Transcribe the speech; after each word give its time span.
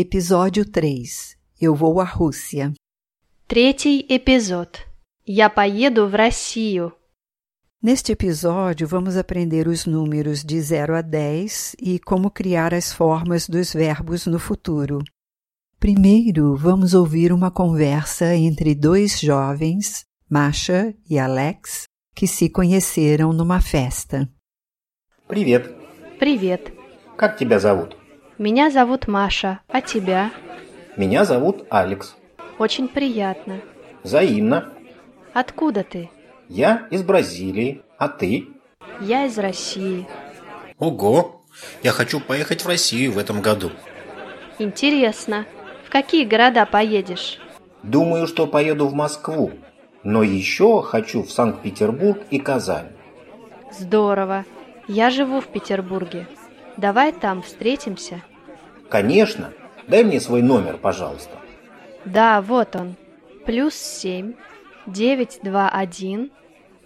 Episódio 0.00 0.64
3 0.70 1.38
Eu 1.58 1.74
vou 1.74 2.00
à 2.00 2.04
Rússia. 2.04 2.74
Третий 3.48 4.04
эпизод. 4.10 4.86
Я 5.24 5.48
поеду 5.48 6.06
в 6.06 6.14
Россию. 6.14 6.92
Neste 7.82 8.12
episódio, 8.12 8.86
vamos 8.86 9.16
aprender 9.16 9.66
os 9.66 9.86
números 9.86 10.44
de 10.44 10.60
0 10.60 10.96
a 10.96 11.00
10 11.00 11.76
e 11.80 11.98
como 11.98 12.30
criar 12.30 12.74
as 12.74 12.92
formas 12.92 13.48
dos 13.48 13.72
verbos 13.72 14.26
no 14.26 14.38
futuro. 14.38 15.02
Primeiro, 15.78 16.54
vamos 16.56 16.92
ouvir 16.92 17.32
uma 17.32 17.50
conversa 17.50 18.34
entre 18.34 18.74
dois 18.74 19.18
jovens, 19.18 20.04
Masha 20.28 20.94
e 21.08 21.18
Alex, 21.18 21.84
que 22.14 22.26
se 22.26 22.50
conheceram 22.50 23.32
numa 23.32 23.62
festa. 23.62 24.28
Привет. 25.26 25.74
Привет. 26.18 26.72
Как 27.16 27.38
тебя 27.38 27.58
зовут? 27.58 27.96
Меня 28.41 28.71
зовут 28.71 29.07
Маша, 29.07 29.59
а 29.67 29.81
тебя? 29.81 30.31
Меня 30.97 31.25
зовут 31.25 31.63
Алекс. 31.69 32.15
Очень 32.57 32.87
приятно. 32.87 33.59
Взаимно. 34.01 34.67
Откуда 35.31 35.83
ты? 35.83 36.09
Я 36.49 36.87
из 36.89 37.03
Бразилии. 37.03 37.83
А 37.99 38.07
ты? 38.07 38.47
Я 38.99 39.27
из 39.27 39.37
России. 39.37 40.07
Ого! 40.79 41.43
Я 41.83 41.91
хочу 41.91 42.19
поехать 42.19 42.65
в 42.65 42.67
Россию 42.67 43.11
в 43.11 43.19
этом 43.19 43.43
году. 43.43 43.69
Интересно. 44.57 45.45
В 45.85 45.91
какие 45.91 46.25
города 46.25 46.65
поедешь? 46.65 47.39
Думаю, 47.83 48.25
что 48.25 48.47
поеду 48.47 48.87
в 48.87 48.95
Москву. 48.95 49.51
Но 50.03 50.23
еще 50.23 50.81
хочу 50.81 51.21
в 51.21 51.31
Санкт-Петербург 51.31 52.17
и 52.31 52.39
Казань. 52.39 52.89
Здорово. 53.71 54.45
Я 54.87 55.11
живу 55.11 55.41
в 55.41 55.47
Петербурге. 55.47 56.25
Давай 56.75 57.11
там 57.11 57.43
встретимся. 57.43 58.23
Конечно. 58.91 59.53
Дай 59.87 60.03
мне 60.03 60.19
свой 60.19 60.41
номер, 60.41 60.77
пожалуйста. 60.77 61.39
Да, 62.03 62.41
вот 62.41 62.75
он. 62.75 62.97
Плюс 63.45 63.73
семь, 63.73 64.33
девять, 64.85 65.39
два, 65.41 65.69
один, 65.69 66.29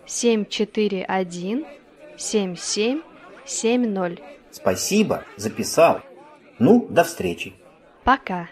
семь, 0.06 0.46
четыре, 0.46 1.04
один, 1.04 1.66
семь, 2.16 2.56
семь, 2.56 3.02
семь, 3.44 3.88
ноль. 3.88 4.20
Спасибо, 4.52 5.26
записал. 5.36 6.02
Ну, 6.60 6.88
до 6.90 7.04
встречи. 7.04 7.56
Пока. 8.04 8.50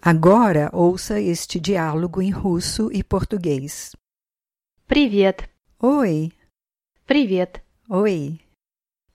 Agora, 0.00 0.70
ouça 0.72 1.20
este 1.20 1.60
diálogo 1.60 2.22
em 2.22 2.32
russo 2.32 2.90
e 2.90 3.04
português. 3.04 3.94
Привет. 4.88 5.48
Oi, 5.78 6.32
Привет. 7.06 7.62
oi. 7.88 8.40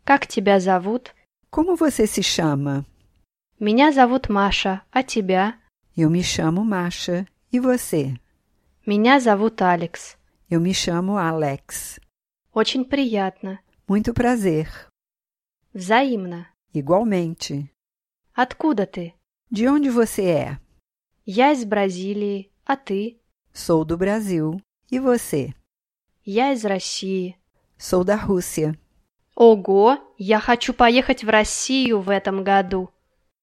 Как 0.05 0.27
тебя 0.27 0.59
зовут? 0.59 1.13
Como 1.50 1.76
você 1.76 2.06
se 2.06 2.22
chama? 2.22 2.86
Меня 3.60 3.92
зовут 3.92 4.28
Маша, 4.28 4.82
а 4.90 5.02
тебя? 5.02 5.58
Eu 5.96 6.10
me 6.10 6.22
chamo 6.22 6.64
Masha. 6.64 7.26
E 7.52 7.60
você? 7.60 8.18
Меня 8.86 9.20
зовут 9.20 9.60
Алекс. 9.60 10.16
Eu 10.48 10.60
me 10.60 10.72
chamo 10.72 11.16
Alex. 11.16 12.00
Очень 12.52 12.84
приятно. 12.84 13.60
Muito 13.86 14.12
prazer. 14.14 14.68
Взаимно. 15.74 16.46
Igualmente. 16.74 17.70
Откуда 18.34 18.86
ты? 18.86 19.14
De 19.50 19.68
onde 19.68 19.90
você 19.90 20.22
é? 20.24 20.58
Я 21.26 21.52
из 21.52 21.64
Бразилии, 21.64 22.50
а 22.64 22.76
ты? 22.76 23.20
Sou 23.52 23.84
do 23.84 23.96
Brasil. 23.96 24.60
E 24.90 24.98
você? 24.98 25.54
Я 26.24 26.52
из 26.52 26.64
России. 26.64 27.36
Sou 27.78 28.02
da 28.02 28.16
Rússia. 28.16 28.78
Ого, 29.39 29.99
я 30.17 30.39
хочу 30.39 30.73
поехать 30.73 31.23
в 31.23 31.29
Россию 31.29 32.01
в 32.01 32.09
этом 32.09 32.43
году. 32.43 32.89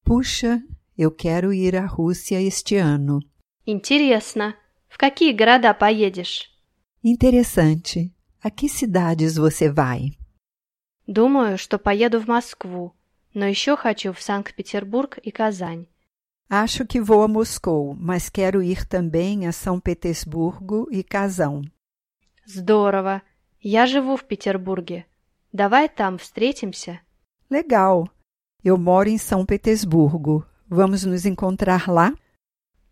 Puxa, 0.04 0.60
eu 0.98 1.12
quero 1.12 1.52
ir 1.52 1.76
à 1.76 1.86
Rússia 1.86 2.42
este 2.42 2.74
ano. 2.74 3.20
Интересно. 3.64 4.56
В 4.88 4.98
какие 4.98 5.32
города 5.32 5.72
поедешь? 5.72 6.50
Interessante. 7.04 8.12
A 8.42 8.50
que 8.50 8.68
cidades 8.68 9.36
você 9.36 9.70
vai? 9.70 10.18
Думаю, 11.06 11.56
что 11.58 11.78
поеду 11.78 12.18
в 12.18 12.26
Москву, 12.26 12.92
но 13.32 13.46
еще 13.46 13.76
хочу 13.76 14.12
в 14.12 14.20
Санкт-Петербург 14.20 15.18
и 15.18 15.30
Казань. 15.30 15.86
Acho 16.50 16.84
que 16.84 17.00
vou 17.00 17.22
a 17.22 17.28
Moscou, 17.28 17.94
mas 17.94 18.28
quero 18.28 18.60
ir 18.64 18.84
também 18.84 19.46
a 19.46 19.52
São 19.52 19.78
Petersburgo 19.78 20.88
e 20.90 21.04
Kazão. 21.04 21.62
Здорово. 22.44 23.22
Я 23.60 23.86
живу 23.86 24.16
в 24.16 24.24
Петербурге. 24.24 25.06
Давай 25.54 25.88
там 25.88 26.18
встретимся. 26.18 27.00
Legal. 27.48 28.10
Eu 28.64 28.76
moro 28.76 29.08
em 29.08 29.16
São 29.18 29.46
Petersburgo. 29.46 30.44
Vamos 30.68 31.04
nos 31.04 31.24
encontrar 31.24 31.88
lá? 31.88 32.12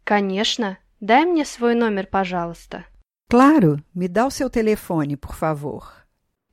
Конечно. 0.04 0.78
Дай 1.00 1.24
мне 1.24 1.44
свой 1.44 1.74
номер, 1.74 2.06
пожалуйста. 2.06 2.86
Claro. 3.28 3.82
Me 3.92 4.06
dá 4.06 4.26
o 4.26 4.30
seu 4.30 4.48
telefone, 4.48 5.16
por 5.16 5.34
favor. 5.34 5.82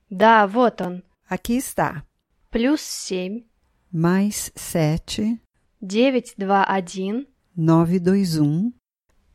Да, 0.09 0.47
вот 0.47 0.81
он. 0.81 1.03
Aqui 1.30 1.58
está. 1.58 2.03
Плюс 2.50 2.81
семь, 2.81 3.44
Mais 3.91 4.52
sete 4.56 5.40
девять, 5.80 6.34
два, 6.38 6.64
один, 6.64 7.28
nove 7.56 8.00
dois 8.00 8.40
um 8.40 8.72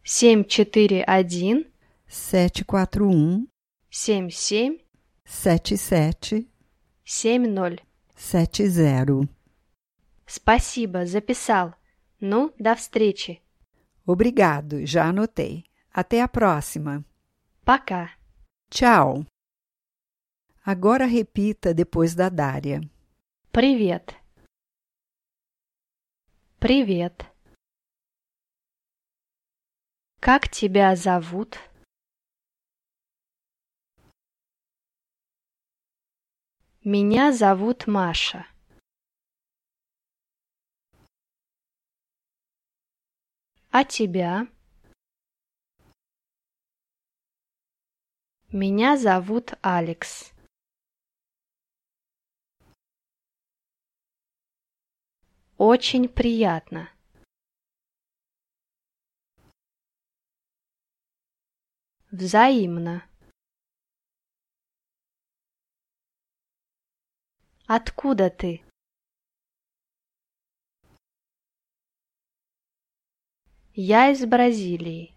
семь, 0.03 0.43
четыре, 0.43 1.05
один, 1.05 1.67
sete 2.09 2.65
quatro 2.65 3.09
um 3.09 3.47
семь, 3.89 4.31
семь, 4.31 4.79
sete 5.25 5.77
sete 5.77 6.49
семь, 7.04 7.47
ноль. 7.48 7.81
sete 8.16 8.66
zero. 8.66 9.28
Спасибо, 10.26 11.06
записал. 11.06 11.75
Ну, 12.20 12.53
до 12.59 12.75
встречи. 12.75 13.41
Obrigado. 14.06 14.84
Já 14.87 15.09
anotei. 15.09 15.64
Até 15.93 16.22
a 16.22 16.28
próxima. 16.28 17.04
Пока. 17.64 18.10
Tchau. 18.70 19.26
Agora 20.64 21.06
repita 21.06 21.75
depois 21.75 22.14
da 22.14 22.31
Dária. 22.31 22.81
Привет. 23.53 24.14
Привет. 26.59 27.26
Как 30.20 30.48
тебя 30.48 30.97
зовут? 30.97 31.59
Меня 36.87 37.33
зовут 37.33 37.87
Маша. 37.87 38.47
А 43.71 43.84
тебя? 43.84 44.47
Меня 48.53 48.99
зовут 48.99 49.55
Алекс. 49.62 50.31
Очень 55.56 56.06
приятно. 56.06 56.91
Взаимно. 62.11 63.09
Откуда 67.77 68.31
ты? 68.31 68.62
Я 73.73 74.12
из 74.12 74.25
Бразилии. 74.25 75.12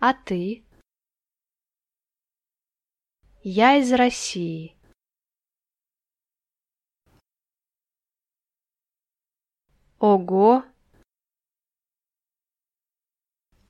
А 0.00 0.12
ты? 0.12 0.66
Я 3.42 3.76
из 3.78 3.90
России. 3.94 4.76
Ого! 9.98 10.62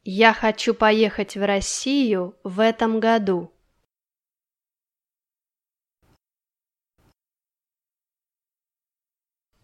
Я 0.02 0.34
хочу 0.34 0.74
поехать 0.74 1.36
в 1.36 1.46
Россию 1.46 2.36
в 2.42 2.58
этом 2.58 2.98
году. 2.98 3.54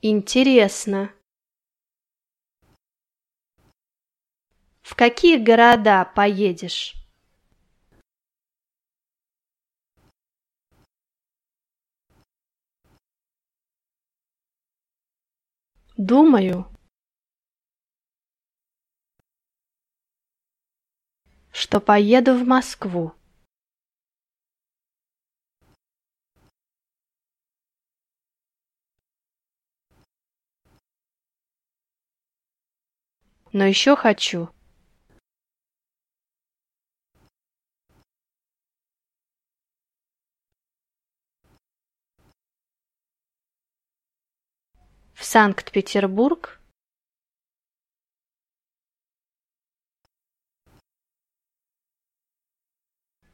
Интересно. 0.08 1.12
В 4.82 4.94
какие 4.94 5.37
города 5.37 6.05
поедешь? 6.05 6.94
Думаю, 15.97 16.69
что 21.50 21.81
поеду 21.81 22.35
в 22.38 22.47
Москву. 22.47 23.12
Но 33.56 33.64
еще 33.64 33.97
хочу. 33.97 34.50
В 45.14 45.25
Санкт-Петербург 45.25 46.61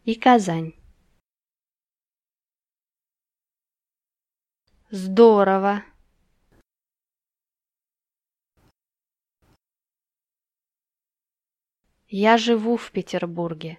и 0.05 0.15
Казань. 0.15 0.75
Здорово! 4.91 5.83
Я 12.15 12.37
живу 12.37 12.77
в 12.77 12.91
Петербурге. 12.91 13.79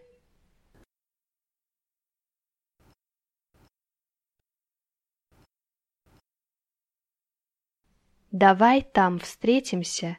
Давай 8.32 8.82
там 8.82 9.20
встретимся. 9.20 10.18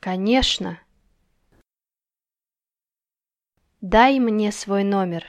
Конечно. 0.00 0.82
Дай 3.80 4.18
мне 4.18 4.50
свой 4.50 4.82
номер. 4.82 5.24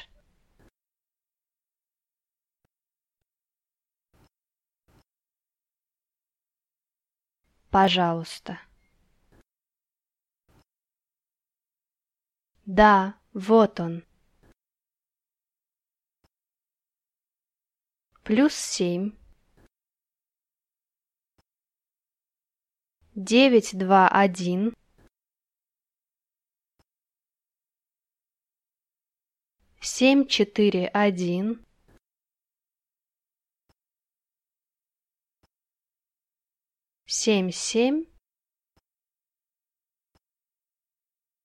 Пожалуйста. 7.74 8.60
Да, 12.68 13.20
вот 13.34 13.80
он. 13.80 14.06
Плюс 18.24 18.54
семь. 18.54 19.14
Девять, 23.16 23.76
два, 23.76 24.08
один. 24.08 24.76
Семь, 29.82 30.28
четыре, 30.28 30.90
один. 30.90 31.66
Семь 37.20 37.52
семь 37.52 38.00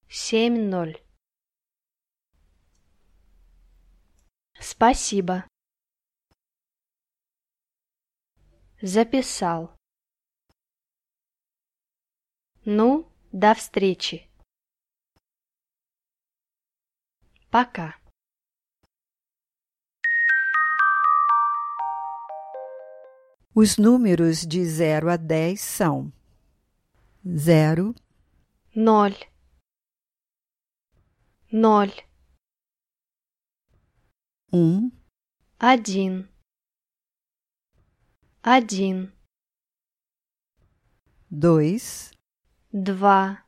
семь 0.09 0.59
ноль. 0.71 0.97
Спасибо. 4.59 5.47
Записал. 8.81 9.77
Ну, 12.65 13.13
до 13.33 13.55
встречи. 13.55 14.27
Пока. 17.51 17.95
Os 23.61 23.77
números 23.77 24.47
de 24.47 24.65
0 24.65 25.11
a 25.11 25.17
10 25.17 25.61
são 25.61 26.13
0, 27.27 27.93
ноль, 28.73 29.17
ноль, 31.51 31.91
1, 34.53 34.93
один, 35.59 36.29
один, 38.45 39.13
2, 41.29 42.13
два, 42.73 43.45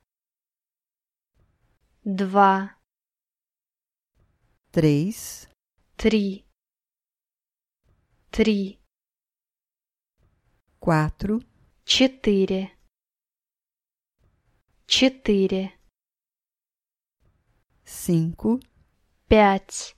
два, 2.05 2.77
3, 4.73 5.49
три, 5.97 6.45
три, 8.33 8.80
quatro, 10.81 11.41
четыре, 11.85 12.75
четыре, 14.87 15.79
cinco, 17.85 18.59
пять, 19.29 19.95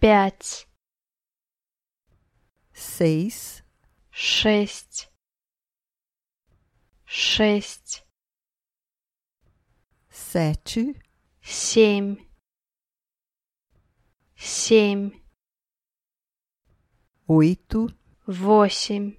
пять, 0.00 0.66
seis, 2.74 3.62
шесть, 4.10 5.12
шесть, 7.04 8.04
sete, 10.10 11.00
семь, 11.40 12.16
семь, 14.36 15.12
oito, 17.28 18.01
восемь, 18.25 19.15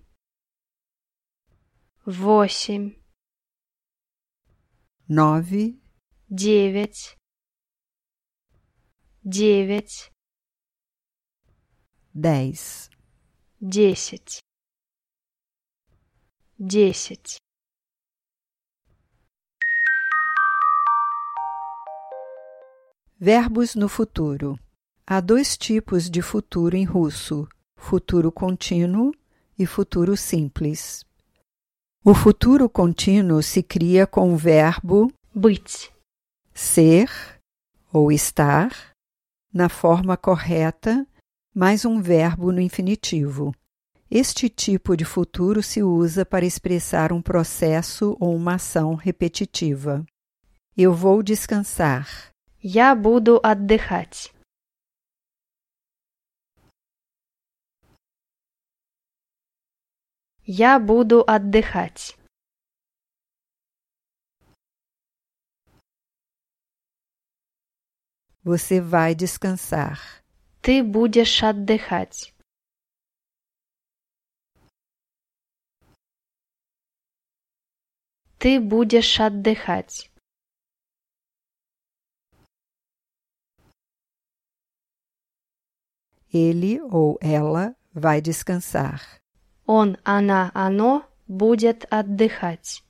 восемь, 2.05 2.97
nove, 5.09 5.81
девять, 6.29 7.17
девять, 9.25 10.13
dez, 12.15 12.91
десять, 13.61 14.41
десять. 16.59 17.39
Verbos 23.21 23.75
no 23.75 23.89
futuro. 23.89 24.57
Há 25.05 25.21
dois 25.21 25.57
tipos 25.59 26.09
de 26.09 26.23
futuro 26.23 26.77
em 26.77 26.85
russo: 26.85 27.49
futuro 27.83 28.31
contínuo 28.31 29.13
e 29.59 29.67
futuro 29.67 30.17
simples. 30.17 31.05
O 32.05 32.15
futuro 32.15 32.69
contínuo 32.69 33.43
se 33.43 33.63
cria 33.63 34.07
com 34.07 34.33
o 34.33 34.37
verbo 34.37 35.13
Быть. 35.35 35.93
ser 36.55 37.11
ou 37.93 38.11
estar 38.13 38.71
na 39.53 39.69
forma 39.69 40.17
correta, 40.17 41.07
mais 41.55 41.85
um 41.85 42.01
verbo 42.01 42.53
no 42.53 42.61
infinitivo. 42.61 43.55
Este 44.11 44.49
tipo 44.49 44.97
de 44.97 45.05
futuro 45.05 45.63
se 45.63 45.83
usa 45.83 46.25
para 46.25 46.47
expressar 46.47 47.13
um 47.13 47.21
processo 47.21 48.17
ou 48.19 48.35
uma 48.35 48.55
ação 48.55 48.95
repetitiva. 48.95 50.05
Eu 50.77 50.95
vou 50.95 51.23
descansar. 51.23 52.09
Я 52.63 52.95
буду 52.95 53.41
отдыхать. 53.43 54.33
Я 60.46 60.78
буду 60.78 61.24
отдыхать. 61.26 62.18
Você 68.44 68.82
vai 68.82 69.16
descansar. 69.16 69.98
Ты 70.62 70.84
будешь 70.84 71.42
отдыхать. 71.42 72.36
Ты 78.38 78.60
будешь 78.60 79.22
отдыхать. 79.22 80.12
Ele 86.34 86.82
ou 86.82 87.18
ela 87.22 87.74
vai 87.94 88.20
descansar. 88.20 89.23
Он, 89.80 89.98
она, 90.04 90.52
оно 90.54 91.04
будет 91.28 91.92
отдыхать. 91.92 92.84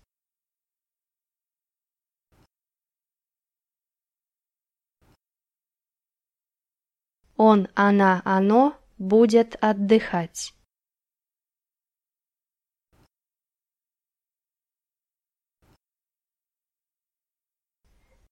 Он, 7.38 7.70
она, 7.74 8.22
оно 8.26 8.78
будет 8.98 9.56
отдыхать. 9.64 10.54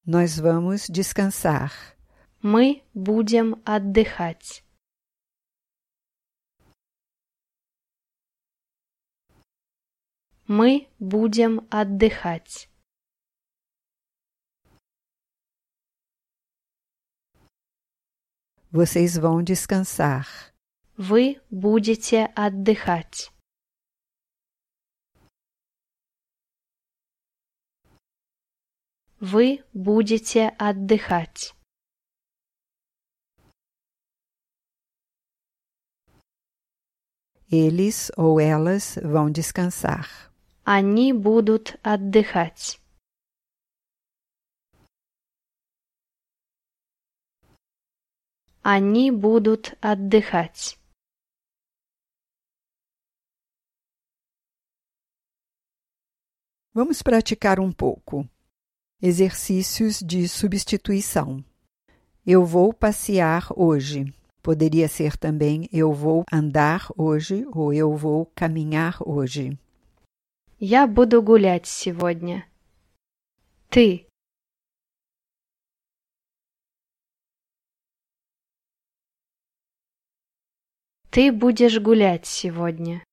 Nós 0.03 0.39
vamos 0.39 0.89
descansar. 0.89 1.71
Мы 2.41 2.83
будем 2.93 3.61
отдыхать. 3.63 4.65
Мы 10.53 10.89
будем 10.99 11.65
отдыхать. 11.71 12.69
Vocês 18.69 19.17
vão 19.17 19.41
descansar. 19.41 20.25
Вы 20.97 21.41
будете 21.49 22.25
отдыхать. 22.35 23.31
Вы 29.21 29.63
будете 29.71 30.49
отдыхать. 30.59 31.55
Eles 37.49 38.11
ou 38.17 38.37
elas 38.37 38.95
vão 39.01 39.31
descansar. 39.31 40.30
Они 40.64 41.12
будут 41.12 41.78
отдыхать. 41.82 42.80
Они 48.62 49.12
будут 49.12 49.78
отдыхать. 49.80 50.76
Vamos 56.74 57.00
praticar 57.00 57.60
um 57.60 57.72
pouco. 57.72 58.28
Exercícios 59.00 60.00
de 60.00 60.28
substituição. 60.28 61.44
Eu 62.26 62.44
vou 62.44 62.74
passear 62.74 63.46
hoje. 63.56 64.12
Poderia 64.42 64.88
ser 64.88 65.16
também 65.16 65.68
eu 65.72 65.92
vou 65.92 66.24
andar 66.32 66.88
hoje 66.96 67.46
ou 67.52 67.72
eu 67.72 67.96
vou 67.96 68.26
caminhar 68.34 68.98
hoje. 69.00 69.56
Я 70.63 70.85
буду 70.85 71.23
гулять 71.23 71.65
сегодня. 71.65 72.47
Ты. 73.69 74.07
Ты 81.09 81.31
будешь 81.31 81.79
гулять 81.79 82.27
сегодня. 82.27 83.03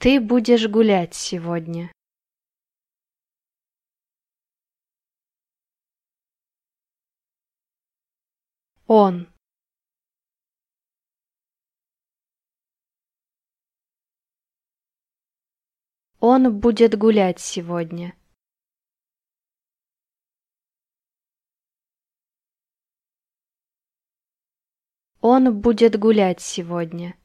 Ты 0.00 0.20
будешь 0.20 0.66
гулять 0.66 1.14
сегодня. 1.14 1.92
Он. 8.88 9.35
Он 16.20 16.58
будет 16.58 16.96
гулять 16.96 17.40
сегодня. 17.40 18.14
Он 25.20 25.60
будет 25.60 25.98
гулять 25.98 26.40
сегодня. 26.40 27.16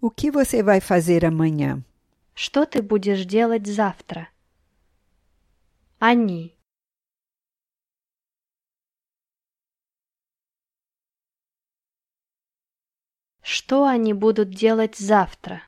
O 0.00 0.10
que 0.10 0.30
você 0.30 0.62
vai 0.62 0.80
fazer 0.80 1.24
amanhã? 1.24 1.82
Что 2.34 2.64
ты 2.66 2.82
будешь 2.82 3.24
делать 3.24 3.66
завтра? 3.66 4.28
Они. 5.98 6.53
Что 13.46 13.84
они 13.84 14.14
будут 14.14 14.48
делать 14.48 14.96
завтра? 14.96 15.62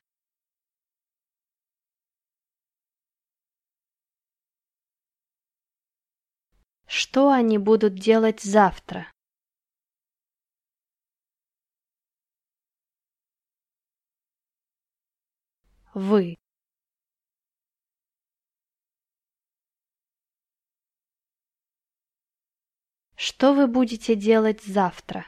Что 6.87 7.29
они 7.29 7.59
будут 7.59 7.93
делать 7.93 8.41
завтра? 8.41 9.11
Вы. 15.93 16.35
Что 23.15 23.53
вы 23.53 23.67
будете 23.67 24.15
делать 24.15 24.63
завтра? 24.63 25.27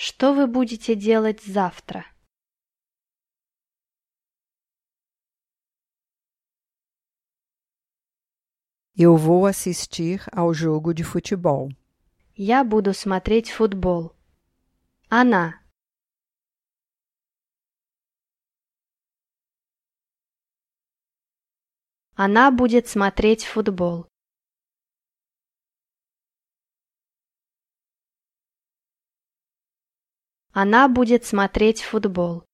Что 0.00 0.32
вы 0.32 0.46
будете 0.46 0.94
делать 0.94 1.42
завтра? 1.42 2.06
Eu 8.94 9.16
vou 9.16 9.44
assistir 9.44 10.22
ao 10.30 10.54
jogo 10.54 10.94
de 10.94 11.02
futebol. 11.02 11.70
Я 12.36 12.62
буду 12.62 12.94
смотреть 12.94 13.50
футбол. 13.50 14.14
Она. 15.08 15.60
Она 22.14 22.52
будет 22.52 22.86
смотреть 22.86 23.44
футбол. 23.44 24.06
Она 30.52 30.88
будет 30.88 31.24
смотреть 31.24 31.82
футбол. 31.82 32.44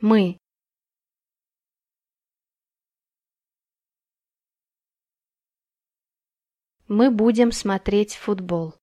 Мы. 0.00 0.38
Мы 6.88 7.10
будем 7.10 7.52
смотреть 7.52 8.16
футбол. 8.16 8.74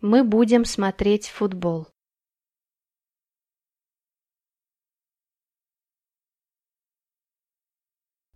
Мы 0.00 0.22
будем 0.22 0.64
смотреть 0.64 1.28
футбол. 1.28 1.88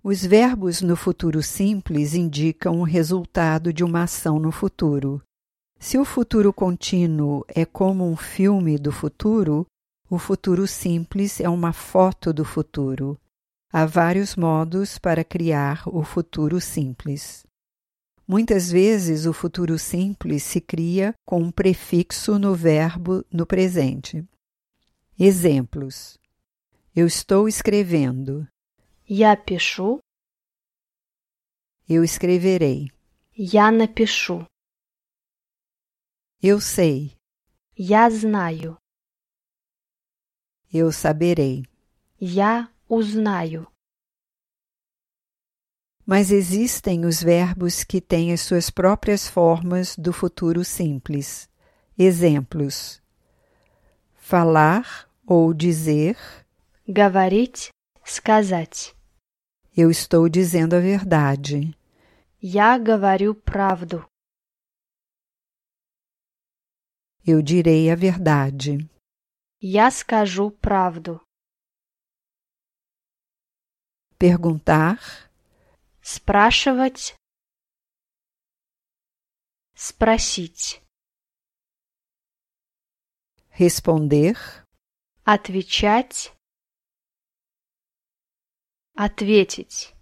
Os 0.03 0.25
verbos 0.25 0.81
no 0.81 0.97
futuro 0.97 1.43
simples 1.43 2.15
indicam 2.15 2.81
o 2.81 2.85
resultado 2.85 3.71
de 3.71 3.85
uma 3.85 4.05
ação 4.05 4.39
no 4.39 4.51
futuro. 4.51 5.23
Se 5.79 5.99
o 5.99 6.07
futuro 6.07 6.55
contínuo 6.55 7.45
é 7.47 7.67
como 7.67 8.11
um 8.11 8.17
filme 8.17 8.79
do 8.79 8.91
futuro, 8.91 9.67
o 10.09 10.19
futuro 10.19 10.67
simples 10.67 11.39
é 11.39 11.51
uma 11.51 11.75
foto 11.75 12.33
do 12.33 12.47
futuro. 12.47 13.21
Há 13.71 13.85
vários 13.85 14.37
modos 14.37 14.99
para 14.99 15.23
criar 15.23 15.83
o 15.87 16.03
futuro 16.03 16.63
simples. 16.63 17.45
Muitas 18.27 18.71
vezes 18.71 19.27
o 19.27 19.35
futuro 19.35 19.79
simples 19.79 20.45
se 20.45 20.63
cria 20.63 21.15
com 21.27 21.43
um 21.43 21.51
prefixo 21.51 22.39
no 22.39 22.55
verbo 22.55 23.23
no 23.31 23.45
presente. 23.45 24.25
Exemplos: 25.19 26.19
Eu 26.97 27.07
estou 27.07 27.47
escrevendo. 27.47 28.49
Я 29.10 29.36
пишу. 29.38 30.00
Eu 31.88 32.04
escreverei. 32.04 32.92
Я 33.34 33.72
напишу. 33.72 34.46
Eu 36.42 36.60
sei. 36.60 37.16
Я 37.76 38.10
знаю. 38.10 38.78
Eu 40.72 40.92
saberei. 40.92 41.66
Я 42.20 42.72
узнаю. 42.88 43.68
Mas 46.06 46.32
existem 46.32 47.06
os 47.06 47.22
verbos 47.22 47.84
que 47.84 48.00
têm 48.00 48.32
as 48.32 48.42
suas 48.42 48.70
próprias 48.70 49.28
formas 49.28 49.96
do 49.96 50.14
futuro 50.14 50.64
simples. 50.64 51.50
Exemplos: 51.98 53.02
falar 54.16 55.10
ou 55.26 55.54
dizer. 55.54 56.18
Говорить, 56.88 57.70
сказать. 58.04 58.96
Eu 59.76 59.90
estou 59.92 60.30
dizendo 60.30 60.76
a 60.76 60.80
verdade. 60.80 61.78
Я 62.42 62.78
говорю 62.78 63.36
правду. 63.36 64.08
Eu 67.26 67.42
direi 67.42 67.92
a 67.92 67.96
verdade. 67.96 68.90
Я 69.60 69.90
скажу 69.92 70.52
правду. 70.52 71.20
perguntar, 74.18 75.30
спрашивать, 76.02 77.16
спросить, 79.76 80.82
responder, 83.50 84.36
отвечать, 85.24 86.34
Ответить. 89.05 89.95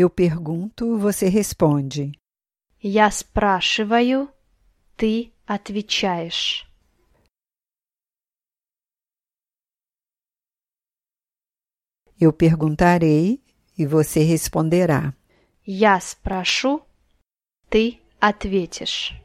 eu 0.00 0.08
pergunto, 0.08 0.96
você 0.98 1.28
responde. 1.28 2.12
Я 2.80 3.10
спрашиваю, 3.10 4.30
ты 4.96 5.32
отвечаешь. 5.46 6.66
Eu 12.18 12.32
perguntarei 12.32 13.42
e 13.76 13.86
você 13.86 14.22
responderá. 14.22 15.14
Я 15.66 16.00
спрошу, 16.00 16.82
ты 17.68 18.00
ответишь. 18.18 19.19